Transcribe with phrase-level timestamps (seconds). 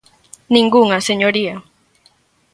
[0.55, 1.55] ¡Ningunha, señoría!